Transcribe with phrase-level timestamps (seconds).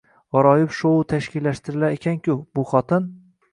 [0.37, 3.09] G`aroyib shou tashkillashtirar ekan-ku, bu xotin